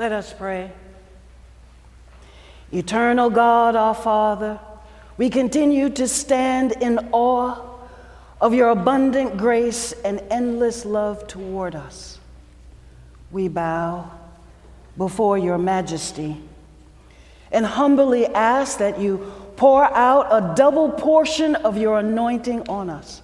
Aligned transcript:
Let 0.00 0.12
us 0.12 0.32
pray. 0.32 0.72
Eternal 2.72 3.28
God, 3.28 3.76
our 3.76 3.94
Father, 3.94 4.58
we 5.18 5.28
continue 5.28 5.90
to 5.90 6.08
stand 6.08 6.72
in 6.80 7.10
awe 7.12 7.62
of 8.40 8.54
your 8.54 8.70
abundant 8.70 9.36
grace 9.36 9.92
and 9.92 10.22
endless 10.30 10.86
love 10.86 11.26
toward 11.26 11.74
us. 11.74 12.18
We 13.30 13.48
bow 13.48 14.10
before 14.96 15.36
your 15.36 15.58
majesty 15.58 16.40
and 17.52 17.66
humbly 17.66 18.24
ask 18.24 18.78
that 18.78 18.98
you 18.98 19.30
pour 19.56 19.84
out 19.84 20.28
a 20.30 20.54
double 20.54 20.88
portion 20.92 21.56
of 21.56 21.76
your 21.76 21.98
anointing 21.98 22.66
on 22.70 22.88
us. 22.88 23.20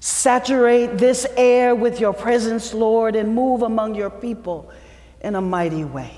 Saturate 0.00 0.98
this 0.98 1.24
air 1.36 1.72
with 1.76 2.00
your 2.00 2.12
presence, 2.12 2.74
Lord, 2.74 3.14
and 3.14 3.32
move 3.32 3.62
among 3.62 3.94
your 3.94 4.10
people 4.10 4.68
in 5.22 5.34
a 5.34 5.40
mighty 5.40 5.84
way. 5.84 6.14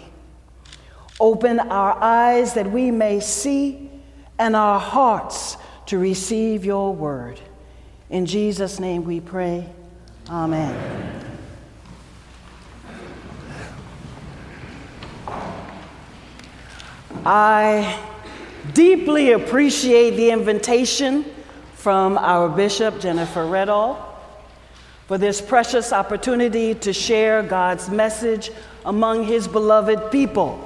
Open 1.20 1.60
our 1.60 1.96
eyes 2.02 2.54
that 2.54 2.70
we 2.70 2.90
may 2.90 3.20
see 3.20 3.90
and 4.38 4.56
our 4.56 4.80
hearts 4.80 5.56
to 5.86 5.98
receive 5.98 6.64
your 6.64 6.92
word. 6.92 7.40
In 8.10 8.26
Jesus' 8.26 8.80
name 8.80 9.04
we 9.04 9.20
pray. 9.20 9.68
Amen. 10.28 11.22
I 17.26 18.02
deeply 18.72 19.32
appreciate 19.32 20.10
the 20.16 20.30
invitation 20.30 21.24
from 21.74 22.18
our 22.18 22.48
Bishop, 22.48 23.00
Jennifer 23.00 23.46
Reddall, 23.46 23.96
for 25.06 25.16
this 25.16 25.40
precious 25.40 25.92
opportunity 25.92 26.74
to 26.74 26.92
share 26.92 27.42
God's 27.42 27.88
message 27.88 28.50
among 28.84 29.24
his 29.24 29.48
beloved 29.48 30.10
people, 30.10 30.58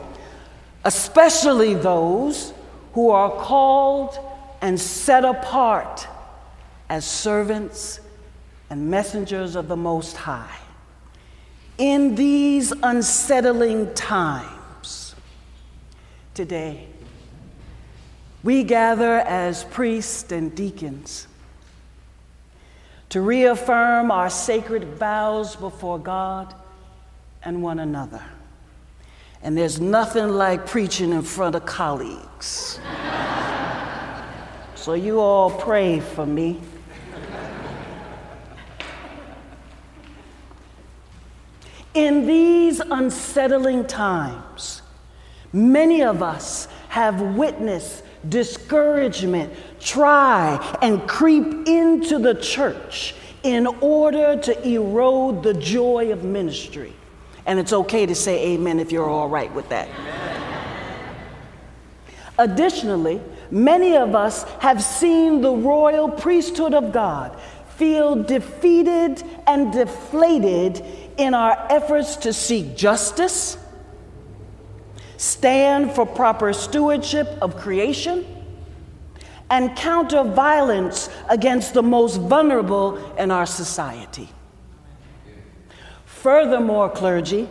especially 0.84 1.74
those 1.74 2.52
who 2.92 3.11
are 3.11 3.30
called 3.30 4.19
and 4.61 4.78
set 4.80 5.24
apart 5.24 6.06
as 6.89 7.05
servants 7.05 8.00
and 8.70 8.91
messengers 8.91 9.55
of 9.56 9.69
the 9.69 9.77
Most 9.77 10.16
High. 10.16 10.58
In 11.78 12.16
these 12.16 12.72
unsettling 12.83 13.94
times, 13.94 15.14
today, 16.34 16.89
we 18.42 18.64
gather 18.64 19.19
as 19.19 19.64
priests 19.64 20.33
and 20.33 20.55
deacons 20.55 21.28
to 23.11 23.20
reaffirm 23.20 24.11
our 24.11 24.28
sacred 24.28 24.84
vows 24.84 25.56
before 25.56 25.98
God 25.98 26.55
and 27.44 27.62
one 27.62 27.78
another. 27.78 28.22
And 29.42 29.56
there's 29.56 29.81
nothing 29.81 30.28
like 30.31 30.67
preaching 30.67 31.12
in 31.12 31.22
front 31.22 31.55
of 31.55 31.64
colleagues. 31.64 32.80
so 34.75 34.95
you 34.95 35.20
all 35.20 35.50
pray 35.50 36.00
for 36.00 36.27
me. 36.27 36.61
In 41.95 42.27
these 42.27 42.80
unsettling 42.80 43.86
times, 43.86 44.83
many 45.52 46.02
of 46.02 46.23
us 46.23 46.69
have 46.89 47.20
witnessed 47.20 48.05
discouragement 48.28 49.52
try 49.80 50.78
and 50.83 51.08
creep 51.08 51.67
into 51.67 52.19
the 52.19 52.34
church 52.34 53.14
in 53.42 53.67
order 53.80 54.36
to 54.36 54.69
erode 54.69 55.42
the 55.42 55.55
joy 55.55 56.12
of 56.12 56.25
ministry. 56.25 56.92
And 57.48 57.58
it's 57.58 57.72
okay 57.72 58.04
to 58.04 58.14
say 58.14 58.52
amen 58.52 58.78
if 58.78 58.92
you're 58.92 59.08
all 59.08 59.30
right 59.30 59.52
with 59.54 59.70
that. 59.70 59.88
Additionally, 62.38 63.23
many 63.50 63.96
of 63.96 64.14
us 64.14 64.45
have 64.61 64.83
seen 64.83 65.40
the 65.40 65.50
royal 65.50 66.11
priesthood 66.11 66.74
of 66.74 66.92
God 66.92 67.40
feel 67.77 68.23
defeated 68.23 69.23
and 69.46 69.73
deflated 69.73 70.84
in 71.17 71.33
our 71.33 71.67
efforts 71.70 72.17
to 72.17 72.34
seek 72.34 72.77
justice, 72.77 73.56
stand 75.17 75.92
for 75.92 76.05
proper 76.05 76.52
stewardship 76.52 77.28
of 77.40 77.56
creation, 77.56 78.27
and 79.48 79.74
counter 79.74 80.23
violence 80.23 81.08
against 81.30 81.73
the 81.73 81.83
most 81.83 82.18
vulnerable 82.18 82.98
in 83.17 83.30
our 83.30 83.46
society. 83.46 84.28
Furthermore, 86.28 86.90
clergy, 86.90 87.48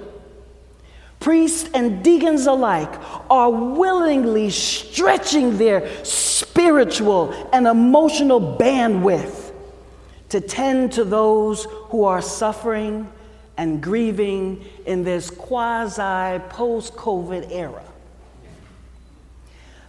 priests 1.19 1.67
and 1.73 2.03
deacons 2.03 2.45
alike 2.45 2.93
are 3.27 3.49
willingly 3.49 4.51
stretching 4.51 5.57
their 5.57 5.89
spiritual 6.05 7.33
and 7.51 7.65
emotional 7.65 8.39
bandwidth 8.39 9.51
to 10.29 10.39
tend 10.39 10.91
to 10.91 11.03
those 11.03 11.65
who 11.89 12.03
are 12.03 12.21
suffering 12.21 13.11
and 13.57 13.81
grieving 13.81 14.63
in 14.85 15.03
this 15.03 15.31
quasi 15.31 16.37
post 16.49 16.93
COVID 16.93 17.51
era. 17.51 17.83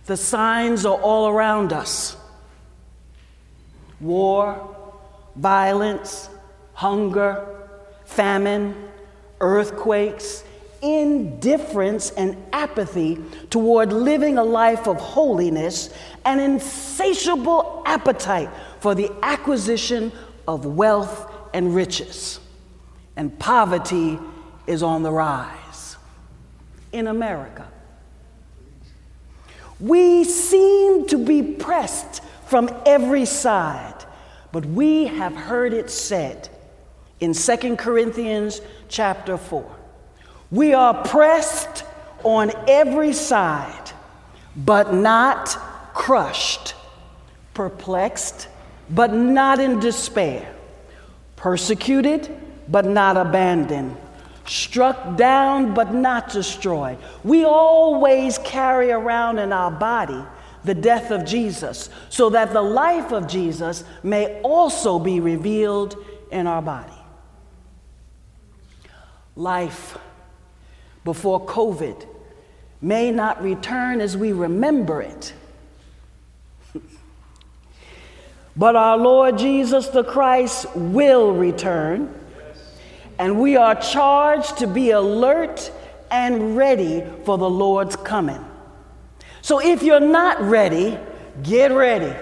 The 0.06 0.16
signs 0.16 0.86
are 0.86 0.98
all 0.98 1.28
around 1.28 1.74
us 1.74 2.16
war, 4.00 4.74
violence, 5.36 6.30
hunger, 6.72 7.57
famine, 8.08 8.74
earthquakes, 9.40 10.44
indifference, 10.82 12.10
and 12.10 12.36
apathy 12.52 13.18
toward 13.50 13.92
living 13.92 14.38
a 14.38 14.44
life 14.44 14.86
of 14.86 14.96
holiness, 14.96 15.90
an 16.24 16.40
insatiable 16.40 17.82
appetite 17.86 18.50
for 18.80 18.94
the 18.94 19.10
acquisition 19.22 20.12
of 20.46 20.66
wealth 20.66 21.32
and 21.54 21.74
riches 21.74 22.40
and 23.18 23.36
poverty 23.40 24.16
is 24.68 24.82
on 24.82 25.02
the 25.02 25.10
rise 25.10 25.96
in 26.92 27.08
America. 27.08 27.66
We 29.80 30.24
seem 30.24 31.06
to 31.08 31.18
be 31.18 31.42
pressed 31.42 32.22
from 32.46 32.70
every 32.86 33.24
side, 33.24 34.04
but 34.52 34.64
we 34.64 35.06
have 35.06 35.34
heard 35.34 35.74
it 35.74 35.90
said 35.90 36.48
in 37.20 37.32
2 37.34 37.76
Corinthians 37.76 38.60
chapter 38.88 39.36
4. 39.36 39.76
We 40.50 40.74
are 40.74 41.06
pressed 41.06 41.84
on 42.24 42.52
every 42.66 43.12
side, 43.12 43.92
but 44.56 44.94
not 44.94 45.48
crushed, 45.94 46.74
perplexed, 47.54 48.48
but 48.90 49.12
not 49.12 49.60
in 49.60 49.78
despair, 49.80 50.54
persecuted 51.36 52.34
but 52.68 52.84
not 52.84 53.16
abandoned, 53.16 53.96
struck 54.46 55.16
down, 55.16 55.74
but 55.74 55.94
not 55.94 56.30
destroyed. 56.30 56.98
We 57.24 57.44
always 57.44 58.38
carry 58.38 58.90
around 58.90 59.38
in 59.38 59.52
our 59.52 59.70
body 59.70 60.22
the 60.64 60.74
death 60.74 61.10
of 61.10 61.24
Jesus, 61.24 61.88
so 62.10 62.30
that 62.30 62.52
the 62.52 62.60
life 62.62 63.12
of 63.12 63.26
Jesus 63.26 63.84
may 64.02 64.40
also 64.42 64.98
be 64.98 65.20
revealed 65.20 65.96
in 66.30 66.46
our 66.46 66.60
body. 66.60 66.92
Life 69.38 69.96
before 71.04 71.46
COVID 71.46 72.04
may 72.80 73.12
not 73.12 73.40
return 73.40 74.00
as 74.00 74.16
we 74.16 74.32
remember 74.32 75.00
it. 75.00 75.32
but 78.56 78.74
our 78.74 78.98
Lord 78.98 79.38
Jesus 79.38 79.86
the 79.86 80.02
Christ 80.02 80.66
will 80.74 81.32
return 81.32 82.12
and 83.20 83.38
we 83.38 83.56
are 83.56 83.76
charged 83.76 84.58
to 84.58 84.66
be 84.66 84.90
alert 84.90 85.70
and 86.10 86.56
ready 86.56 87.04
for 87.24 87.38
the 87.38 87.48
Lord's 87.48 87.94
coming. 87.94 88.44
So 89.40 89.60
if 89.60 89.84
you're 89.84 90.00
not 90.00 90.40
ready, 90.40 90.98
get 91.44 91.70
ready. 91.70 92.12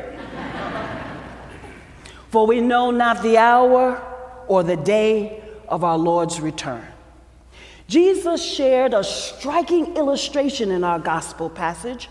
for 2.29 2.47
we 2.47 2.61
know 2.61 2.91
not 2.91 3.23
the 3.23 3.39
hour 3.39 4.03
or 4.49 4.63
the 4.63 4.77
day 4.77 5.43
of 5.67 5.83
our 5.83 5.97
Lord's 5.97 6.43
return. 6.43 6.87
Jesus 7.89 8.45
shared 8.45 8.95
a 8.95 9.05
striking 9.05 9.97
illustration 9.97 10.73
in 10.73 10.83
our 10.83 10.99
gospel 10.99 11.49
passage. 11.49 12.09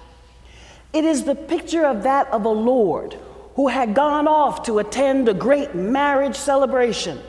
It 0.94 1.04
is 1.04 1.25
the 1.25 1.36
picture 1.36 1.86
of 1.86 2.04
that 2.04 2.27
of 2.27 2.45
a 2.45 2.50
Lord 2.50 3.18
who 3.56 3.68
had 3.68 3.94
gone 3.94 4.27
off 4.27 4.63
to 4.63 4.80
attend 4.80 5.27
a 5.27 5.33
great 5.33 5.75
marriage 5.75 6.36
celebration. 6.36 7.19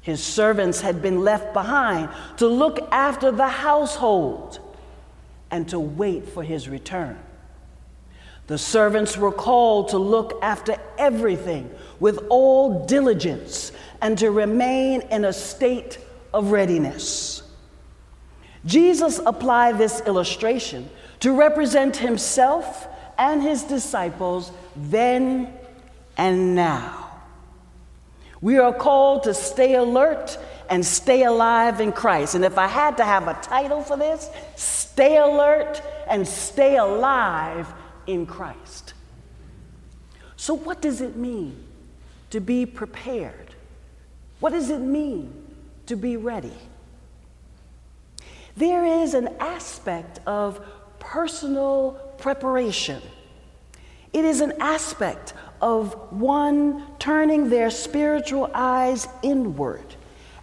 His 0.00 0.22
servants 0.22 0.80
had 0.80 1.02
been 1.02 1.22
left 1.22 1.52
behind 1.52 2.08
to 2.38 2.46
look 2.46 2.78
after 2.92 3.30
the 3.30 3.48
household 3.48 4.58
and 5.50 5.68
to 5.68 5.78
wait 5.78 6.28
for 6.28 6.42
his 6.42 6.68
return. 6.68 7.18
The 8.46 8.58
servants 8.58 9.16
were 9.16 9.32
called 9.32 9.88
to 9.90 9.98
look 9.98 10.38
after 10.42 10.76
everything 10.98 11.70
with 12.00 12.18
all 12.28 12.84
diligence 12.86 13.72
and 14.02 14.18
to 14.18 14.30
remain 14.30 15.00
in 15.10 15.24
a 15.24 15.32
state 15.32 15.98
of 16.34 16.50
readiness. 16.50 17.42
Jesus 18.66 19.20
applied 19.24 19.78
this 19.78 20.00
illustration 20.02 20.90
to 21.20 21.32
represent 21.32 21.96
himself 21.96 22.88
and 23.16 23.42
his 23.42 23.62
disciples 23.62 24.50
then 24.74 25.52
and 26.16 26.54
now. 26.54 27.10
We 28.40 28.58
are 28.58 28.74
called 28.74 29.22
to 29.24 29.34
stay 29.34 29.74
alert 29.76 30.36
and 30.68 30.84
stay 30.84 31.24
alive 31.24 31.80
in 31.80 31.92
Christ. 31.92 32.34
And 32.34 32.44
if 32.44 32.58
I 32.58 32.66
had 32.66 32.96
to 32.96 33.04
have 33.04 33.28
a 33.28 33.34
title 33.34 33.82
for 33.82 33.96
this, 33.96 34.28
stay 34.56 35.18
alert 35.18 35.80
and 36.08 36.26
stay 36.26 36.76
alive 36.76 37.72
in 38.06 38.26
Christ. 38.26 38.94
So, 40.36 40.54
what 40.54 40.82
does 40.82 41.00
it 41.00 41.16
mean 41.16 41.64
to 42.30 42.40
be 42.40 42.66
prepared? 42.66 43.54
What 44.40 44.50
does 44.50 44.68
it 44.68 44.80
mean 44.80 45.43
to 45.86 45.96
be 45.96 46.16
ready? 46.16 46.52
There 48.56 48.84
is 48.84 49.14
an 49.14 49.28
aspect 49.40 50.20
of 50.26 50.64
personal 50.98 51.92
preparation. 52.18 53.02
It 54.12 54.24
is 54.24 54.40
an 54.40 54.54
aspect 54.60 55.34
of 55.60 55.94
one 56.12 56.84
turning 56.98 57.48
their 57.48 57.70
spiritual 57.70 58.50
eyes 58.54 59.08
inward 59.22 59.94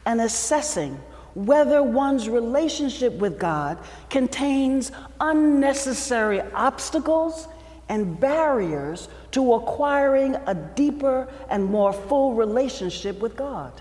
and 0.05 0.19
assessing 0.19 0.99
whether 1.33 1.81
one's 1.81 2.27
relationship 2.27 3.13
with 3.13 3.39
God 3.39 3.77
contains 4.09 4.91
unnecessary 5.21 6.41
obstacles 6.41 7.47
and 7.87 8.19
barriers 8.19 9.07
to 9.31 9.53
acquiring 9.53 10.35
a 10.47 10.55
deeper 10.55 11.29
and 11.49 11.63
more 11.63 11.93
full 11.93 12.33
relationship 12.33 13.19
with 13.19 13.37
God. 13.37 13.71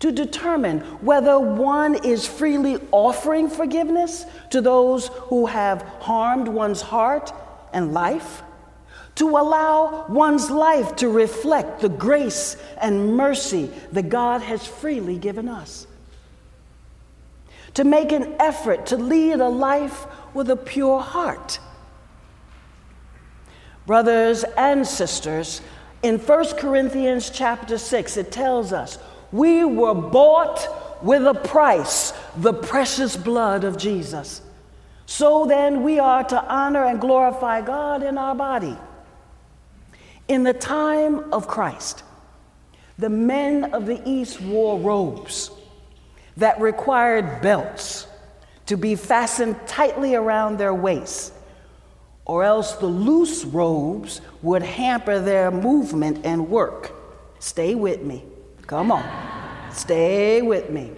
To 0.00 0.10
determine 0.10 0.80
whether 1.00 1.38
one 1.38 2.04
is 2.04 2.26
freely 2.26 2.78
offering 2.90 3.48
forgiveness 3.48 4.24
to 4.50 4.60
those 4.60 5.08
who 5.08 5.46
have 5.46 5.82
harmed 6.00 6.48
one's 6.48 6.80
heart 6.80 7.32
and 7.72 7.92
life 7.92 8.42
to 9.20 9.28
allow 9.36 10.06
one's 10.08 10.50
life 10.50 10.96
to 10.96 11.06
reflect 11.06 11.80
the 11.80 11.90
grace 11.90 12.56
and 12.80 13.18
mercy 13.18 13.70
that 13.92 14.08
God 14.08 14.40
has 14.40 14.66
freely 14.66 15.18
given 15.18 15.46
us. 15.46 15.86
To 17.74 17.84
make 17.84 18.12
an 18.12 18.34
effort 18.40 18.86
to 18.86 18.96
lead 18.96 19.40
a 19.40 19.48
life 19.48 20.06
with 20.32 20.48
a 20.48 20.56
pure 20.56 21.00
heart. 21.00 21.58
Brothers 23.86 24.42
and 24.56 24.86
sisters, 24.86 25.60
in 26.02 26.18
1 26.18 26.56
Corinthians 26.56 27.28
chapter 27.28 27.76
6, 27.76 28.16
it 28.16 28.32
tells 28.32 28.72
us, 28.72 28.98
We 29.32 29.64
were 29.64 29.94
bought 29.94 31.02
with 31.02 31.26
a 31.26 31.34
price, 31.34 32.12
the 32.36 32.52
precious 32.52 33.16
blood 33.16 33.64
of 33.64 33.76
Jesus. 33.76 34.42
So 35.06 35.46
then, 35.46 35.82
we 35.82 35.98
are 35.98 36.22
to 36.24 36.44
honor 36.44 36.84
and 36.84 37.00
glorify 37.00 37.62
God 37.62 38.02
in 38.02 38.16
our 38.18 38.34
body. 38.34 38.76
In 40.28 40.44
the 40.44 40.52
time 40.52 41.32
of 41.32 41.48
Christ, 41.48 42.04
the 42.98 43.08
men 43.08 43.72
of 43.72 43.86
the 43.86 44.00
East 44.08 44.40
wore 44.40 44.78
robes 44.78 45.50
that 46.36 46.60
required 46.60 47.40
belts 47.40 48.06
to 48.66 48.76
be 48.76 48.94
fastened 48.94 49.56
tightly 49.66 50.14
around 50.14 50.58
their 50.58 50.74
waists, 50.74 51.32
or 52.24 52.44
else 52.44 52.74
the 52.76 52.86
loose 52.86 53.44
robes 53.44 54.20
would 54.42 54.62
hamper 54.62 55.18
their 55.18 55.50
movement 55.50 56.24
and 56.24 56.48
work. 56.48 56.92
Stay 57.40 57.74
with 57.74 58.02
me. 58.02 58.22
Come 58.70 58.92
on. 58.92 59.04
Stay 59.72 60.42
with 60.42 60.70
me. 60.70 60.92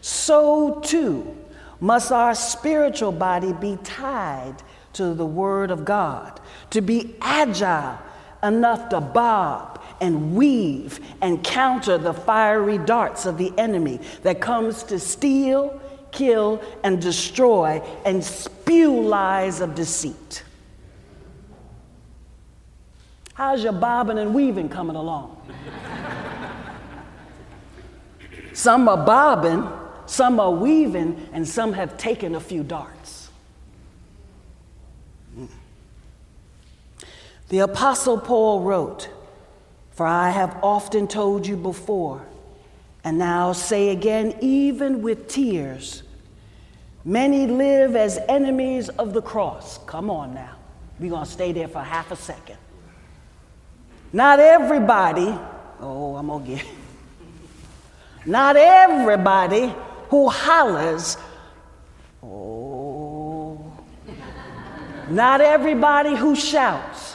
So 0.00 0.80
too 0.80 1.36
must 1.78 2.10
our 2.10 2.34
spiritual 2.34 3.12
body 3.12 3.52
be 3.52 3.78
tied 3.84 4.56
to 4.94 5.14
the 5.14 5.24
Word 5.24 5.70
of 5.70 5.84
God, 5.84 6.40
to 6.70 6.80
be 6.80 7.14
agile 7.20 7.96
enough 8.42 8.88
to 8.88 9.00
bob 9.00 9.80
and 10.00 10.34
weave 10.34 10.98
and 11.20 11.44
counter 11.44 11.96
the 11.96 12.12
fiery 12.12 12.78
darts 12.78 13.24
of 13.24 13.38
the 13.38 13.52
enemy 13.56 14.00
that 14.24 14.40
comes 14.40 14.82
to 14.82 14.98
steal, 14.98 15.80
kill, 16.10 16.60
and 16.82 17.00
destroy 17.00 17.80
and 18.04 18.24
spew 18.24 19.00
lies 19.00 19.60
of 19.60 19.76
deceit. 19.76 20.42
How's 23.34 23.62
your 23.62 23.74
bobbing 23.74 24.18
and 24.18 24.34
weaving 24.34 24.68
coming 24.68 24.96
along? 24.96 25.38
Some 28.54 28.88
are 28.88 29.04
bobbing, 29.04 29.68
some 30.06 30.38
are 30.40 30.50
weaving, 30.50 31.28
and 31.32 31.46
some 31.46 31.72
have 31.72 31.96
taken 31.96 32.34
a 32.34 32.40
few 32.40 32.62
darts. 32.62 33.30
The 37.48 37.58
Apostle 37.58 38.18
Paul 38.18 38.62
wrote, 38.62 39.10
For 39.90 40.06
I 40.06 40.30
have 40.30 40.58
often 40.62 41.06
told 41.06 41.46
you 41.46 41.56
before, 41.56 42.26
and 43.04 43.18
now 43.18 43.52
say 43.52 43.90
again, 43.90 44.34
even 44.40 45.02
with 45.02 45.28
tears, 45.28 46.02
many 47.04 47.46
live 47.46 47.94
as 47.94 48.18
enemies 48.28 48.88
of 48.88 49.12
the 49.12 49.20
cross. 49.20 49.78
Come 49.86 50.08
on 50.08 50.34
now. 50.34 50.56
We're 50.98 51.10
going 51.10 51.24
to 51.24 51.30
stay 51.30 51.52
there 51.52 51.68
for 51.68 51.80
half 51.80 52.10
a 52.10 52.16
second. 52.16 52.56
Not 54.12 54.40
everybody, 54.40 55.36
oh, 55.80 56.16
I'm 56.16 56.28
going 56.28 56.44
to 56.44 56.50
get. 56.56 56.64
Not 58.24 58.56
everybody 58.56 59.74
who 60.08 60.28
hollers, 60.28 61.16
oh, 62.22 63.72
not 65.08 65.40
everybody 65.40 66.14
who 66.14 66.36
shouts 66.36 67.12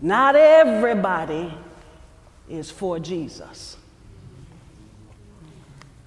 not 0.00 0.34
everybody 0.34 1.52
is 2.48 2.70
for 2.70 2.98
Jesus. 2.98 3.76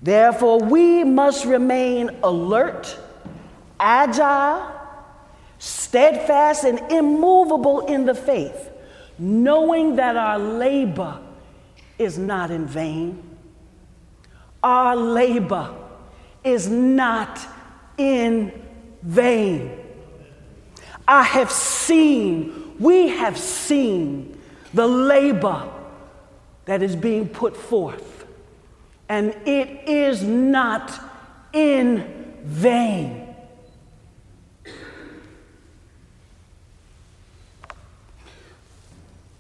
Therefore, 0.02 0.60
we 0.60 1.04
must 1.04 1.46
remain 1.46 2.10
alert, 2.24 2.98
agile, 3.80 4.70
steadfast, 5.60 6.66
and 6.66 6.80
immovable 6.92 7.82
in 7.82 8.06
the 8.06 8.16
faith, 8.16 8.72
knowing 9.18 9.96
that 9.98 10.18
our 10.18 10.40
labor 10.40 11.20
is 11.98 12.18
not 12.18 12.52
in 12.52 12.66
vain. 12.66 13.33
Our 14.64 14.96
labor 14.96 15.76
is 16.44 16.70
not 16.70 17.40
in 17.98 18.52
vain. 19.02 19.78
I 21.08 21.24
have 21.24 21.52
seen 21.52 22.64
we 22.80 23.10
have 23.10 23.38
seen 23.38 24.42
the 24.74 24.88
labor 24.88 25.70
that 26.66 26.82
is 26.82 26.96
being 26.96 27.28
put 27.28 27.56
forth, 27.56 28.26
and 29.10 29.36
it 29.46 29.88
is 29.88 30.24
not 30.24 30.92
in 31.52 32.36
vain. 32.44 33.36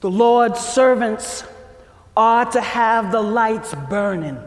The 0.01 0.11
Lord's 0.11 0.59
servants 0.59 1.45
are 2.15 2.45
to 2.51 2.61
have 2.61 3.11
the 3.11 3.21
lights 3.21 3.73
burning, 3.89 4.37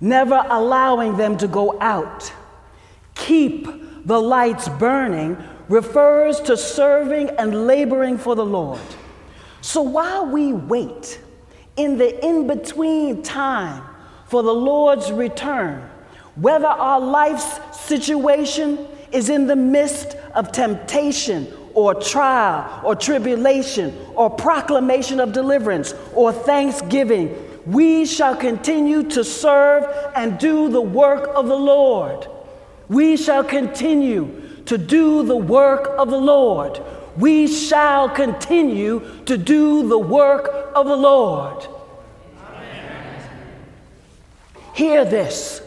never 0.00 0.44
allowing 0.48 1.16
them 1.16 1.36
to 1.38 1.48
go 1.48 1.78
out. 1.80 2.32
Keep 3.14 4.06
the 4.06 4.20
lights 4.20 4.68
burning 4.68 5.36
refers 5.68 6.40
to 6.40 6.56
serving 6.56 7.30
and 7.30 7.66
laboring 7.66 8.18
for 8.18 8.34
the 8.34 8.44
Lord. 8.44 8.80
So 9.60 9.82
while 9.82 10.26
we 10.26 10.52
wait 10.52 11.20
in 11.76 11.96
the 11.98 12.26
in 12.26 12.46
between 12.46 13.22
time 13.22 13.82
for 14.26 14.42
the 14.42 14.52
Lord's 14.52 15.12
return, 15.12 15.88
whether 16.34 16.66
our 16.66 17.00
life's 17.00 17.78
situation 17.78 18.86
is 19.12 19.28
in 19.28 19.46
the 19.46 19.56
midst 19.56 20.14
of 20.34 20.52
temptation 20.52 21.52
or 21.74 21.94
trial 21.94 22.80
or 22.84 22.94
tribulation 22.94 23.96
or 24.14 24.30
proclamation 24.30 25.20
of 25.20 25.32
deliverance 25.32 25.94
or 26.14 26.32
thanksgiving, 26.32 27.34
we 27.66 28.06
shall 28.06 28.36
continue 28.36 29.02
to 29.10 29.24
serve 29.24 29.84
and 30.14 30.38
do 30.38 30.68
the 30.68 30.80
work 30.80 31.30
of 31.34 31.46
the 31.46 31.56
Lord. 31.58 32.26
We 32.88 33.16
shall 33.16 33.44
continue 33.44 34.62
to 34.66 34.78
do 34.78 35.22
the 35.22 35.36
work 35.36 35.90
of 35.98 36.10
the 36.10 36.18
Lord. 36.18 36.80
We 37.16 37.46
shall 37.48 38.08
continue 38.08 39.22
to 39.26 39.36
do 39.36 39.88
the 39.88 39.98
work 39.98 40.72
of 40.74 40.86
the 40.86 40.96
Lord. 40.96 41.66
Amen. 42.48 43.22
Hear 44.74 45.04
this 45.04 45.62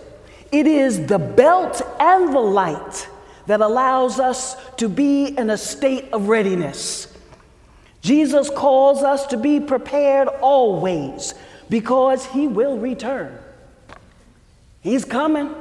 it 0.51 0.67
is 0.67 1.07
the 1.07 1.19
belt 1.19 1.81
and 1.99 2.33
the 2.33 2.39
light 2.39 3.09
that 3.47 3.61
allows 3.61 4.19
us 4.19 4.55
to 4.77 4.87
be 4.87 5.25
in 5.25 5.49
a 5.49 5.57
state 5.57 6.11
of 6.13 6.27
readiness. 6.27 7.07
Jesus 8.01 8.49
calls 8.49 9.01
us 9.01 9.25
to 9.27 9.37
be 9.37 9.59
prepared 9.59 10.27
always 10.27 11.33
because 11.69 12.25
he 12.25 12.47
will 12.47 12.77
return. 12.77 13.37
He's 14.81 15.05
coming. 15.05 15.53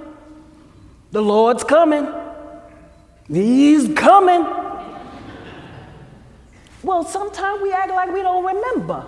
The 1.12 1.22
Lord's 1.22 1.64
coming. 1.64 2.06
He's 3.28 3.92
coming. 3.94 4.44
Well, 6.82 7.04
sometimes 7.04 7.62
we 7.62 7.72
act 7.72 7.90
like 7.90 8.12
we 8.12 8.22
don't 8.22 8.44
remember. 8.44 9.06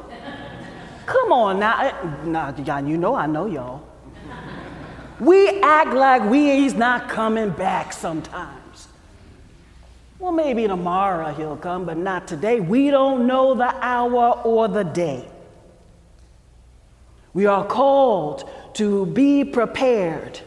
Come 1.06 1.32
on 1.32 1.58
now. 1.58 2.22
Now, 2.24 2.78
you 2.78 2.96
know 2.96 3.14
I 3.14 3.26
know 3.26 3.46
y'all. 3.46 3.82
We 5.20 5.60
act 5.60 5.92
like 5.94 6.22
we 6.28 6.56
he's 6.56 6.74
not 6.74 7.08
coming 7.08 7.50
back 7.50 7.92
sometimes. 7.92 8.88
Well, 10.18 10.32
maybe 10.32 10.66
tomorrow 10.66 11.32
he'll 11.32 11.56
come, 11.56 11.84
but 11.84 11.96
not 11.96 12.26
today. 12.26 12.60
We 12.60 12.90
don't 12.90 13.26
know 13.26 13.54
the 13.54 13.74
hour 13.84 14.40
or 14.44 14.68
the 14.68 14.84
day. 14.84 15.28
We 17.34 17.46
are 17.46 17.66
called 17.66 18.48
to 18.74 19.06
be 19.06 19.44
prepared, 19.44 20.40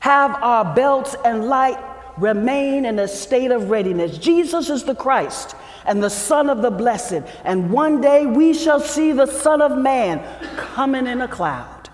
have 0.00 0.34
our 0.42 0.74
belts 0.74 1.16
and 1.24 1.46
light 1.46 1.78
remain 2.18 2.84
in 2.84 2.98
a 2.98 3.08
state 3.08 3.50
of 3.50 3.70
readiness. 3.70 4.18
Jesus 4.18 4.70
is 4.70 4.84
the 4.84 4.94
Christ 4.94 5.54
and 5.84 6.02
the 6.02 6.10
Son 6.10 6.50
of 6.50 6.62
the 6.62 6.70
Blessed, 6.70 7.22
and 7.44 7.70
one 7.70 8.00
day 8.00 8.26
we 8.26 8.52
shall 8.52 8.80
see 8.80 9.12
the 9.12 9.26
Son 9.26 9.62
of 9.62 9.78
Man 9.78 10.22
coming 10.56 11.06
in 11.06 11.20
a 11.20 11.28
cloud 11.28 11.88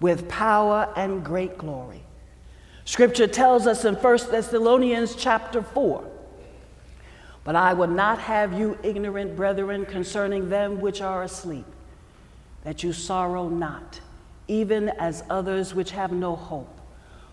with 0.00 0.28
power 0.28 0.92
and 0.96 1.24
great 1.24 1.58
glory. 1.58 2.02
Scripture 2.84 3.26
tells 3.26 3.66
us 3.66 3.84
in 3.84 3.94
1 3.94 4.18
Thessalonians 4.30 5.14
chapter 5.14 5.62
4 5.62 6.04
But 7.44 7.56
I 7.56 7.72
will 7.72 7.88
not 7.88 8.18
have 8.18 8.52
you 8.52 8.78
ignorant, 8.82 9.36
brethren, 9.36 9.86
concerning 9.86 10.48
them 10.48 10.80
which 10.80 11.00
are 11.00 11.22
asleep, 11.22 11.66
that 12.64 12.82
you 12.82 12.92
sorrow 12.92 13.48
not, 13.48 14.00
even 14.48 14.88
as 14.90 15.24
others 15.28 15.74
which 15.74 15.90
have 15.90 16.12
no 16.12 16.36
hope. 16.36 16.80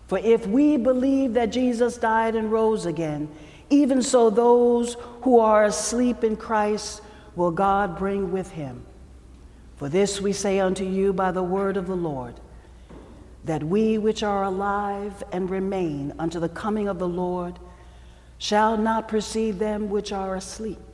For 0.06 0.18
if 0.18 0.46
we 0.46 0.76
believe 0.76 1.34
that 1.34 1.52
Jesus 1.52 1.96
died 1.96 2.34
and 2.34 2.50
rose 2.50 2.86
again, 2.86 3.28
even 3.70 4.02
so 4.02 4.28
those 4.28 4.96
who 5.22 5.38
are 5.38 5.64
asleep 5.64 6.24
in 6.24 6.36
Christ 6.36 7.02
will 7.36 7.52
God 7.52 7.96
bring 7.96 8.32
with 8.32 8.50
him. 8.50 8.84
For 9.76 9.88
this 9.88 10.20
we 10.20 10.32
say 10.32 10.58
unto 10.58 10.84
you 10.84 11.12
by 11.12 11.30
the 11.30 11.42
word 11.42 11.76
of 11.76 11.86
the 11.86 11.96
Lord, 11.96 12.34
that 13.44 13.62
we 13.62 13.96
which 13.98 14.22
are 14.22 14.42
alive 14.44 15.22
and 15.32 15.48
remain 15.48 16.12
unto 16.18 16.40
the 16.40 16.48
coming 16.48 16.88
of 16.88 16.98
the 16.98 17.08
Lord 17.08 17.58
shall 18.38 18.76
not 18.76 19.08
precede 19.08 19.58
them 19.58 19.88
which 19.88 20.12
are 20.12 20.34
asleep. 20.34 20.89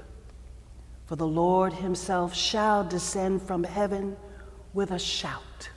For 1.07 1.17
the 1.17 1.27
Lord 1.27 1.73
himself 1.73 2.35
shall 2.35 2.85
descend 2.85 3.43
from 3.43 3.65
heaven 3.65 4.17
with 4.75 4.91
a 4.91 4.99
shout 4.99 5.71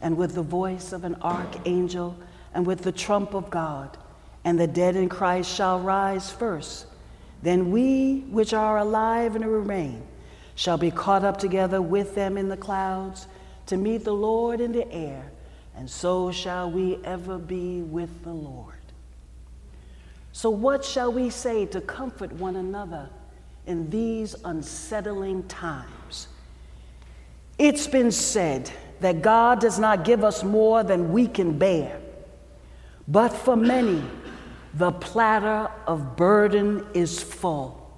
and 0.00 0.16
with 0.16 0.34
the 0.34 0.42
voice 0.42 0.92
of 0.92 1.04
an 1.04 1.16
archangel, 1.22 2.16
and 2.54 2.66
with 2.66 2.82
the 2.82 2.92
trump 2.92 3.34
of 3.34 3.50
God, 3.50 3.96
and 4.44 4.58
the 4.58 4.66
dead 4.66 4.96
in 4.96 5.08
Christ 5.08 5.52
shall 5.52 5.80
rise 5.80 6.30
first. 6.30 6.86
Then 7.42 7.70
we 7.70 8.20
which 8.30 8.52
are 8.52 8.78
alive 8.78 9.36
and 9.36 9.44
remain 9.44 10.02
shall 10.54 10.78
be 10.78 10.90
caught 10.90 11.24
up 11.24 11.36
together 11.36 11.82
with 11.82 12.14
them 12.14 12.36
in 12.36 12.48
the 12.48 12.56
clouds 12.56 13.26
to 13.66 13.76
meet 13.76 14.04
the 14.04 14.14
Lord 14.14 14.60
in 14.60 14.72
the 14.72 14.90
air, 14.92 15.30
and 15.76 15.88
so 15.88 16.32
shall 16.32 16.70
we 16.70 16.98
ever 17.04 17.38
be 17.38 17.82
with 17.82 18.24
the 18.24 18.32
Lord. 18.32 18.77
So, 20.38 20.50
what 20.50 20.84
shall 20.84 21.12
we 21.12 21.30
say 21.30 21.66
to 21.66 21.80
comfort 21.80 22.30
one 22.34 22.54
another 22.54 23.10
in 23.66 23.90
these 23.90 24.36
unsettling 24.44 25.42
times? 25.48 26.28
It's 27.58 27.88
been 27.88 28.12
said 28.12 28.70
that 29.00 29.20
God 29.20 29.60
does 29.60 29.80
not 29.80 30.04
give 30.04 30.22
us 30.22 30.44
more 30.44 30.84
than 30.84 31.12
we 31.12 31.26
can 31.26 31.58
bear. 31.58 32.00
But 33.08 33.30
for 33.30 33.56
many, 33.56 34.00
the 34.74 34.92
platter 34.92 35.72
of 35.88 36.14
burden 36.14 36.86
is 36.94 37.20
full. 37.20 37.90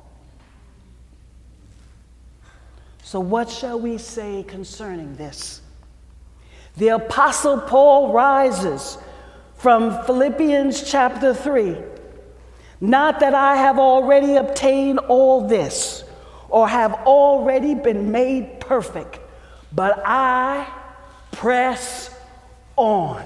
So, 3.03 3.21
what 3.21 3.51
shall 3.51 3.79
we 3.79 3.99
say 3.99 4.45
concerning 4.49 5.15
this? 5.15 5.61
The 6.79 6.89
Apostle 6.89 7.61
Paul 7.61 8.15
rises 8.15 8.97
from 9.57 10.03
Philippians 10.07 10.91
chapter 10.91 11.35
3. 11.35 11.77
Not 12.81 13.21
that 13.21 13.35
I 13.35 13.57
have 13.57 13.79
already 13.79 14.37
obtained 14.37 14.99
all 15.01 15.47
this 15.47 16.05
or 16.49 16.67
have 16.67 16.95
already 17.07 17.75
been 17.75 18.11
made 18.11 18.61
perfect, 18.61 19.19
but 19.73 20.03
I 20.05 20.67
press 21.33 22.15
on. 22.77 23.25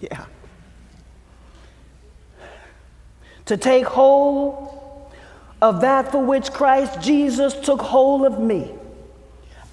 Yeah. 0.00 0.24
To 3.46 3.56
take 3.56 3.84
hold 3.84 5.10
of 5.60 5.80
that 5.82 6.10
for 6.10 6.24
which 6.24 6.50
Christ 6.52 7.00
Jesus 7.00 7.54
took 7.54 7.80
hold 7.80 8.24
of 8.24 8.38
me. 8.38 8.72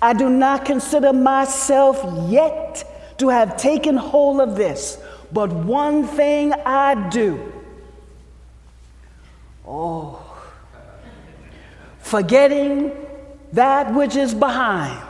I 0.02 0.14
do 0.14 0.30
not 0.30 0.66
consider 0.66 1.14
myself 1.14 2.04
yet 2.30 3.18
to 3.20 3.30
have 3.30 3.56
taken 3.56 3.98
hold 3.98 4.42
of 4.42 4.56
this, 4.56 4.98
but 5.32 5.52
one 5.52 6.06
thing 6.06 6.54
I 6.54 7.10
do. 7.10 7.52
Oh, 9.66 10.22
forgetting 12.00 12.92
that 13.54 13.94
which 13.94 14.16
is 14.16 14.34
behind 14.34 15.02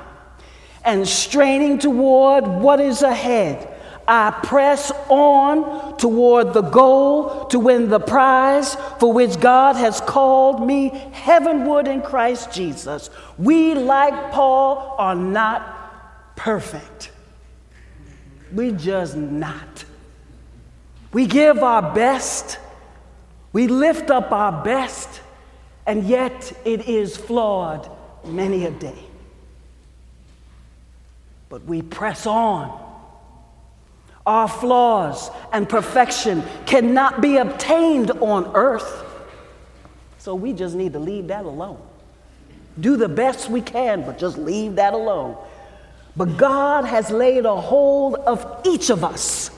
and 0.84 1.08
straining 1.08 1.80
toward 1.80 2.46
what 2.46 2.80
is 2.80 3.02
ahead. 3.02 3.68
I 4.08 4.32
press 4.44 4.92
on 5.10 5.98
toward 5.98 6.54
the 6.54 6.64
goal 6.64 7.46
to 7.46 7.60
win 7.60 7.90
the 7.90 8.00
prize 8.00 8.76
for 9.00 9.14
which 9.14 9.40
God 9.40 9.76
has 9.76 10.02
called 10.02 10.66
me 10.66 10.90
heavenward 11.14 11.88
in 11.88 12.02
Christ 12.02 12.52
Jesus. 12.52 13.10
We, 13.38 13.74
like 13.76 14.32
Paul, 14.32 14.96
are 14.98 15.16
not 15.16 16.36
perfect. 16.36 17.12
We 18.52 18.72
just 18.72 19.16
not. 19.16 19.86
We 21.14 21.26
give 21.26 21.60
our 21.60 21.94
best, 21.94 22.58
we 23.52 23.68
lift 23.68 24.10
up 24.10 24.32
our 24.32 24.64
best, 24.64 25.22
and 25.86 26.04
yet 26.06 26.54
it 26.64 26.88
is 26.88 27.18
flawed 27.18 27.90
many 28.26 28.66
a 28.66 28.72
day. 28.72 29.04
But 31.50 31.66
we 31.66 31.82
press 31.82 32.26
on. 32.26 32.80
Our 34.26 34.48
flaws 34.48 35.32
and 35.52 35.68
perfection 35.68 36.44
cannot 36.66 37.22
be 37.22 37.38
obtained 37.38 38.12
on 38.12 38.52
earth. 38.56 39.04
So 40.20 40.36
we 40.36 40.54
just 40.54 40.76
need 40.76 40.94
to 40.94 41.00
leave 41.00 41.28
that 41.28 41.46
alone. 41.46 41.82
Do 42.80 42.96
the 42.96 43.10
best 43.10 43.50
we 43.50 43.62
can, 43.62 44.04
but 44.04 44.18
just 44.18 44.38
leave 44.38 44.76
that 44.76 44.94
alone. 44.94 45.36
But 46.16 46.38
God 46.38 46.86
has 46.86 47.10
laid 47.10 47.46
a 47.46 47.56
hold 47.56 48.16
of 48.16 48.62
each 48.66 48.90
of 48.90 49.04
us. 49.04 49.50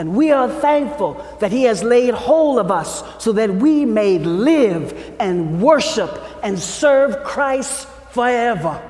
And 0.00 0.16
we 0.16 0.32
are 0.32 0.48
thankful 0.48 1.22
that 1.40 1.52
He 1.52 1.64
has 1.64 1.84
laid 1.84 2.14
hold 2.14 2.58
of 2.58 2.70
us 2.70 3.04
so 3.22 3.32
that 3.32 3.50
we 3.50 3.84
may 3.84 4.18
live 4.18 5.14
and 5.20 5.60
worship 5.60 6.22
and 6.42 6.58
serve 6.58 7.22
Christ 7.22 7.86
forever. 8.12 8.80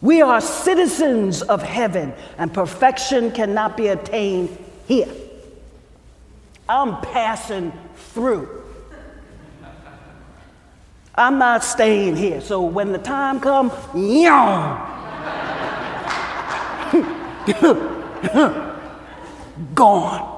We 0.00 0.22
are 0.22 0.40
citizens 0.40 1.42
of 1.42 1.62
heaven, 1.62 2.14
and 2.38 2.54
perfection 2.54 3.32
cannot 3.32 3.76
be 3.76 3.88
attained 3.88 4.56
here. 4.86 5.12
I'm 6.66 6.98
passing 7.02 7.70
through. 8.14 8.64
I'm 11.14 11.38
not 11.38 11.64
staying 11.64 12.16
here. 12.16 12.40
So 12.40 12.62
when 12.62 12.92
the 12.92 12.98
time 12.98 13.40
comes, 13.40 13.72
gone. 19.74 20.28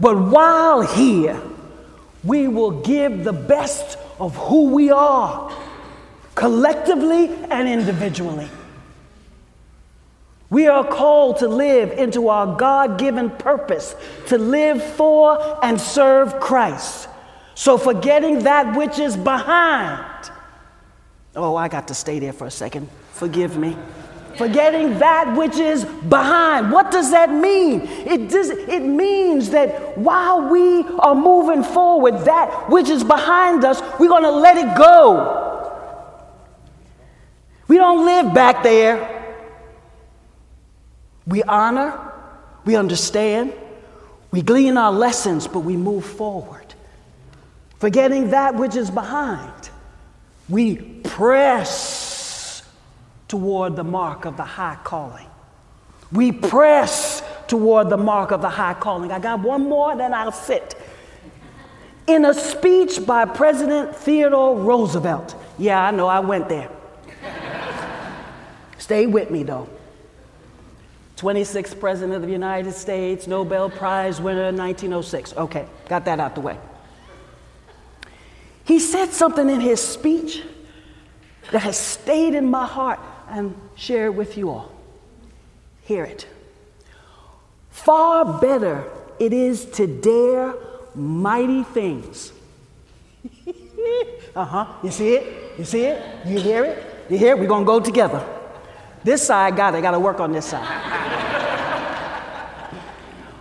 But 0.00 0.18
while 0.18 0.82
here, 0.82 1.40
we 2.24 2.48
will 2.48 2.82
give 2.82 3.24
the 3.24 3.32
best 3.32 3.98
of 4.18 4.34
who 4.36 4.74
we 4.74 4.90
are 4.90 5.52
collectively 6.34 7.28
and 7.50 7.68
individually. 7.68 8.48
We 10.48 10.68
are 10.68 10.86
called 10.86 11.38
to 11.38 11.48
live 11.48 11.90
into 11.92 12.28
our 12.28 12.56
God 12.56 12.98
given 12.98 13.30
purpose, 13.30 13.96
to 14.28 14.38
live 14.38 14.82
for 14.82 15.64
and 15.64 15.80
serve 15.80 16.38
Christ. 16.38 17.08
So, 17.56 17.78
forgetting 17.78 18.40
that 18.44 18.76
which 18.76 18.98
is 18.98 19.16
behind, 19.16 20.30
oh, 21.34 21.56
I 21.56 21.68
got 21.68 21.88
to 21.88 21.94
stay 21.94 22.18
there 22.18 22.32
for 22.32 22.46
a 22.46 22.50
second. 22.50 22.88
Forgive 23.12 23.56
me. 23.56 23.76
Forgetting 24.36 24.98
that 24.98 25.36
which 25.36 25.56
is 25.56 25.84
behind. 25.84 26.70
What 26.70 26.90
does 26.90 27.10
that 27.10 27.30
mean? 27.32 27.82
It, 27.82 28.28
does, 28.28 28.50
it 28.50 28.80
means 28.80 29.50
that 29.50 29.96
while 29.96 30.48
we 30.50 30.82
are 30.98 31.14
moving 31.14 31.62
forward, 31.62 32.24
that 32.26 32.68
which 32.68 32.88
is 32.90 33.02
behind 33.02 33.64
us, 33.64 33.80
we're 33.98 34.08
going 34.08 34.24
to 34.24 34.30
let 34.30 34.56
it 34.58 34.76
go. 34.76 35.42
We 37.68 37.76
don't 37.78 38.04
live 38.04 38.34
back 38.34 38.62
there. 38.62 39.12
We 41.26 41.42
honor, 41.42 42.12
we 42.64 42.76
understand, 42.76 43.52
we 44.30 44.42
glean 44.42 44.76
our 44.76 44.92
lessons, 44.92 45.48
but 45.48 45.60
we 45.60 45.76
move 45.76 46.04
forward. 46.04 46.74
Forgetting 47.78 48.30
that 48.30 48.54
which 48.54 48.76
is 48.76 48.90
behind, 48.90 49.70
we 50.48 50.76
press 50.76 52.05
toward 53.28 53.76
the 53.76 53.84
mark 53.84 54.24
of 54.24 54.36
the 54.36 54.44
high 54.44 54.78
calling. 54.84 55.26
We 56.12 56.32
press 56.32 57.22
toward 57.48 57.90
the 57.90 57.96
mark 57.96 58.30
of 58.30 58.42
the 58.42 58.48
high 58.48 58.74
calling. 58.74 59.10
I 59.10 59.18
got 59.18 59.40
one 59.40 59.68
more, 59.68 59.96
then 59.96 60.14
I'll 60.14 60.32
sit. 60.32 60.80
In 62.06 62.24
a 62.24 62.34
speech 62.34 63.04
by 63.04 63.24
President 63.24 63.94
Theodore 63.96 64.56
Roosevelt, 64.56 65.34
yeah, 65.58 65.82
I 65.82 65.90
know 65.90 66.06
I 66.06 66.20
went 66.20 66.48
there. 66.48 66.70
Stay 68.78 69.06
with 69.06 69.30
me 69.30 69.42
though. 69.42 69.68
26th 71.16 71.80
President 71.80 72.14
of 72.14 72.22
the 72.22 72.32
United 72.32 72.72
States, 72.72 73.26
Nobel 73.26 73.70
Prize 73.70 74.20
winner 74.20 74.52
1906. 74.52 75.34
Okay, 75.36 75.66
got 75.88 76.04
that 76.04 76.20
out 76.20 76.34
the 76.34 76.42
way. 76.42 76.58
He 78.64 78.78
said 78.78 79.10
something 79.10 79.48
in 79.48 79.60
his 79.60 79.80
speech 79.80 80.42
that 81.52 81.62
has 81.62 81.78
stayed 81.78 82.34
in 82.34 82.46
my 82.46 82.66
heart 82.66 83.00
and 83.28 83.54
share 83.74 84.10
with 84.12 84.36
you 84.36 84.50
all. 84.50 84.72
Hear 85.82 86.04
it. 86.04 86.26
Far 87.70 88.40
better 88.40 88.84
it 89.18 89.32
is 89.32 89.64
to 89.72 89.86
dare 89.86 90.54
mighty 90.94 91.62
things. 91.62 92.32
uh 94.36 94.44
huh. 94.44 94.66
You 94.82 94.90
see 94.90 95.14
it? 95.14 95.58
You 95.58 95.64
see 95.64 95.82
it? 95.82 96.26
You 96.26 96.40
hear 96.40 96.64
it? 96.64 96.84
You 97.08 97.18
hear 97.18 97.34
it? 97.34 97.38
We're 97.38 97.46
going 97.46 97.64
to 97.64 97.66
go 97.66 97.80
together. 97.80 98.26
This 99.04 99.26
side 99.26 99.56
got 99.56 99.74
it. 99.74 99.82
Got 99.82 99.92
to 99.92 100.00
work 100.00 100.20
on 100.20 100.32
this 100.32 100.46
side. 100.46 100.66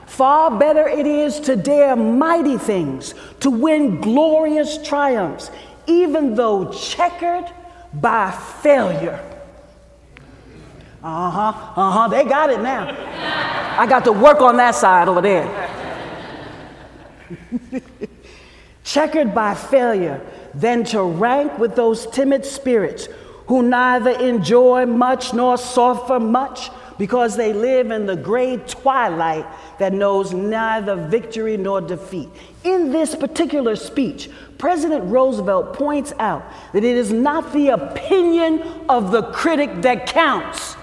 Far 0.05 0.57
better 0.57 0.87
it 0.87 1.05
is 1.05 1.39
to 1.41 1.55
dare 1.55 1.95
mighty 1.95 2.57
things, 2.57 3.13
to 3.41 3.49
win 3.49 3.99
glorious 3.99 4.77
triumphs, 4.81 5.51
even 5.87 6.35
though 6.35 6.71
checkered 6.71 7.51
by 7.93 8.31
failure. 8.31 9.34
Uh 11.07 11.29
huh, 11.29 11.53
uh 11.75 11.91
huh, 11.91 12.07
they 12.07 12.23
got 12.23 12.49
it 12.49 12.61
now. 12.61 12.87
I 13.79 13.85
got 13.85 14.03
to 14.05 14.11
work 14.11 14.41
on 14.41 14.57
that 14.57 14.73
side 14.73 15.07
over 15.07 15.21
there. 15.21 15.45
checkered 18.83 19.35
by 19.35 19.53
failure, 19.53 20.21
than 20.53 20.83
to 20.85 21.03
rank 21.03 21.57
with 21.59 21.75
those 21.75 22.07
timid 22.07 22.45
spirits 22.45 23.09
who 23.47 23.61
neither 23.61 24.11
enjoy 24.11 24.85
much 24.85 25.33
nor 25.33 25.57
suffer 25.57 26.19
much 26.19 26.69
because 26.97 27.35
they 27.35 27.51
live 27.51 27.91
in 27.91 28.05
the 28.05 28.15
gray 28.15 28.55
twilight 28.57 29.45
that 29.79 29.91
knows 29.91 30.33
neither 30.33 30.95
victory 30.95 31.57
nor 31.57 31.81
defeat. 31.81 32.29
In 32.63 32.91
this 32.91 33.13
particular 33.15 33.75
speech, 33.75 34.29
President 34.57 35.03
Roosevelt 35.11 35.73
points 35.73 36.13
out 36.17 36.43
that 36.71 36.83
it 36.83 36.95
is 36.95 37.11
not 37.11 37.51
the 37.51 37.69
opinion 37.69 38.61
of 38.87 39.11
the 39.11 39.23
critic 39.23 39.81
that 39.81 40.07
counts. 40.07 40.77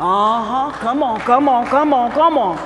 Uh 0.00 0.70
huh, 0.70 0.78
come 0.78 1.02
on, 1.02 1.18
come 1.20 1.48
on, 1.48 1.66
come 1.66 1.92
on, 1.92 2.12
come 2.12 2.38
on. 2.38 2.56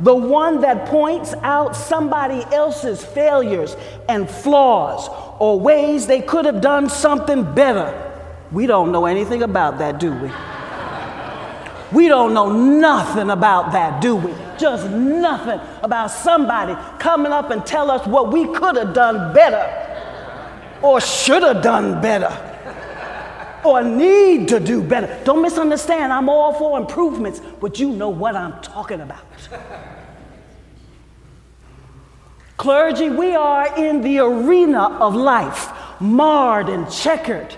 The 0.00 0.14
one 0.14 0.62
that 0.62 0.88
points 0.88 1.32
out 1.42 1.76
somebody 1.76 2.42
else's 2.52 3.04
failures 3.04 3.76
and 4.08 4.28
flaws 4.28 5.08
or 5.38 5.60
ways 5.60 6.08
they 6.08 6.20
could 6.20 6.44
have 6.44 6.60
done 6.60 6.88
something 6.88 7.54
better. 7.54 8.02
We 8.50 8.66
don't 8.66 8.90
know 8.90 9.06
anything 9.06 9.44
about 9.44 9.78
that, 9.78 10.00
do 10.00 10.12
we? 10.12 10.30
We 11.92 12.08
don't 12.08 12.34
know 12.34 12.50
nothing 12.52 13.30
about 13.30 13.70
that, 13.72 14.02
do 14.02 14.16
we? 14.16 14.34
Just 14.58 14.90
nothing 14.90 15.60
about 15.84 16.10
somebody 16.10 16.74
coming 16.98 17.30
up 17.30 17.50
and 17.52 17.64
tell 17.64 17.92
us 17.92 18.04
what 18.08 18.32
we 18.32 18.52
could 18.52 18.74
have 18.74 18.92
done 18.92 19.32
better 19.32 19.84
or 20.82 21.00
should 21.00 21.44
have 21.44 21.62
done 21.62 22.00
better 22.02 22.45
or 23.66 23.82
need 23.82 24.48
to 24.48 24.60
do 24.60 24.82
better. 24.82 25.20
Don't 25.24 25.42
misunderstand, 25.42 26.12
I'm 26.12 26.28
all 26.28 26.54
for 26.54 26.78
improvements, 26.78 27.40
but 27.60 27.78
you 27.78 27.92
know 27.92 28.08
what 28.08 28.36
I'm 28.36 28.60
talking 28.62 29.00
about. 29.00 29.24
Clergy, 32.56 33.10
we 33.10 33.34
are 33.34 33.76
in 33.76 34.00
the 34.00 34.18
arena 34.18 34.88
of 34.98 35.14
life, 35.14 35.72
marred 36.00 36.68
and 36.68 36.90
checkered. 36.90 37.54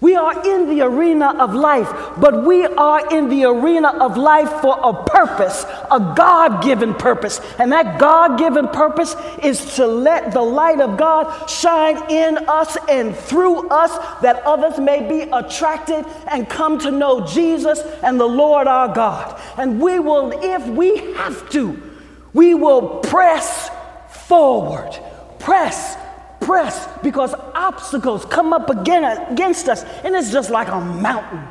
We 0.00 0.14
are 0.14 0.46
in 0.46 0.68
the 0.68 0.82
arena 0.82 1.34
of 1.38 1.54
life, 1.54 1.90
but 2.18 2.44
we 2.44 2.66
are 2.66 3.14
in 3.14 3.30
the 3.30 3.44
arena 3.46 3.88
of 3.88 4.18
life 4.18 4.50
for 4.60 4.78
a 4.82 5.04
purpose, 5.04 5.64
a 5.90 6.14
God 6.14 6.62
given 6.62 6.92
purpose. 6.92 7.40
And 7.58 7.72
that 7.72 7.98
God 7.98 8.38
given 8.38 8.68
purpose 8.68 9.16
is 9.42 9.76
to 9.76 9.86
let 9.86 10.32
the 10.32 10.42
light 10.42 10.80
of 10.80 10.98
God 10.98 11.48
shine 11.48 12.10
in 12.10 12.36
us 12.46 12.76
and 12.90 13.16
through 13.16 13.68
us 13.70 14.20
that 14.20 14.42
others 14.44 14.78
may 14.78 15.08
be 15.08 15.30
attracted 15.32 16.04
and 16.30 16.46
come 16.46 16.78
to 16.80 16.90
know 16.90 17.26
Jesus 17.26 17.80
and 18.02 18.20
the 18.20 18.26
Lord 18.26 18.66
our 18.66 18.94
God. 18.94 19.40
And 19.56 19.80
we 19.80 19.98
will, 19.98 20.32
if 20.42 20.66
we 20.66 21.14
have 21.14 21.48
to, 21.50 21.82
we 22.34 22.52
will 22.52 22.98
press 23.00 23.70
forward. 24.10 24.98
Press, 25.38 25.96
press, 26.46 26.88
because 27.02 27.34
obstacles 27.54 28.24
come 28.24 28.52
up 28.52 28.70
again 28.70 29.04
against 29.04 29.68
us, 29.68 29.82
and 30.04 30.14
it's 30.14 30.30
just 30.30 30.48
like 30.48 30.68
a 30.68 30.80
mountain. 30.80 31.42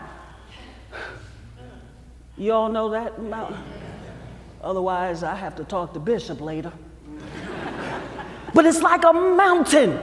You 2.37 2.53
all 2.53 2.69
know 2.69 2.89
that 2.89 3.21
mountain? 3.21 3.61
Otherwise, 4.63 5.21
I 5.21 5.35
have 5.35 5.57
to 5.57 5.65
talk 5.65 5.93
to 5.93 5.99
Bishop 5.99 6.39
later. 6.39 6.71
but 8.53 8.65
it's 8.65 8.81
like 8.81 9.03
a 9.03 9.13
mountain. 9.13 9.99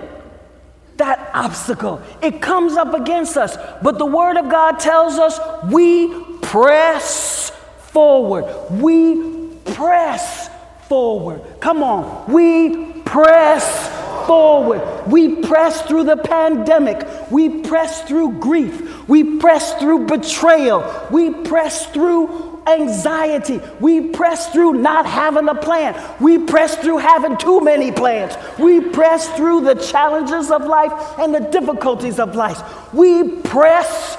That 0.98 1.30
obstacle, 1.32 2.02
it 2.22 2.42
comes 2.42 2.74
up 2.74 2.92
against 2.92 3.38
us. 3.38 3.56
But 3.82 3.98
the 3.98 4.06
Word 4.06 4.36
of 4.36 4.50
God 4.50 4.78
tells 4.78 5.14
us 5.14 5.40
we 5.72 6.12
press 6.42 7.50
forward. 7.78 8.44
We 8.70 9.48
press 9.64 10.50
forward. 10.86 11.40
Come 11.60 11.82
on, 11.82 12.30
we 12.30 12.92
press 13.02 13.91
forward. 14.26 15.06
We 15.06 15.36
press 15.42 15.82
through 15.82 16.04
the 16.04 16.16
pandemic. 16.16 17.06
We 17.30 17.62
press 17.62 18.02
through 18.02 18.38
grief. 18.38 19.08
We 19.08 19.38
press 19.38 19.74
through 19.74 20.06
betrayal. 20.06 21.08
We 21.10 21.30
press 21.44 21.86
through 21.86 22.52
anxiety. 22.66 23.60
We 23.80 24.08
press 24.10 24.52
through 24.52 24.74
not 24.74 25.06
having 25.06 25.48
a 25.48 25.54
plan. 25.54 26.00
We 26.20 26.38
press 26.38 26.76
through 26.76 26.98
having 26.98 27.36
too 27.36 27.60
many 27.60 27.92
plans. 27.92 28.34
We 28.58 28.80
press 28.80 29.28
through 29.36 29.62
the 29.62 29.74
challenges 29.74 30.50
of 30.50 30.64
life 30.64 30.92
and 31.18 31.34
the 31.34 31.40
difficulties 31.40 32.18
of 32.18 32.34
life. 32.34 32.92
We 32.94 33.40
press 33.40 34.16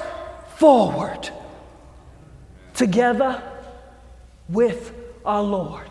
forward 0.57 1.29
together 2.73 3.41
with 4.49 4.93
our 5.25 5.43
Lord. 5.43 5.87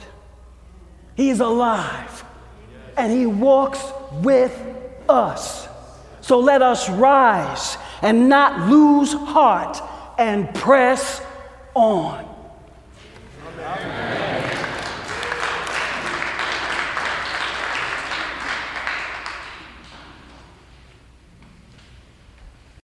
He's 1.14 1.40
alive 1.40 2.24
and 2.96 3.12
He 3.12 3.26
walks 3.26 3.82
with 4.22 4.56
us. 5.08 5.68
So 6.20 6.38
let 6.38 6.62
us 6.62 6.88
rise 6.88 7.76
and 8.00 8.28
not 8.28 8.68
lose 8.68 9.12
heart 9.12 9.80
and 10.18 10.54
press 10.54 11.20
on. 11.74 12.28
Amen. 13.58 14.11